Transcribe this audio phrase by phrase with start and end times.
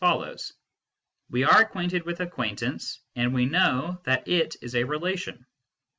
[0.03, 0.51] follows;
[1.29, 5.45] We are acquainted with acquaintance, and we know that it is a relation.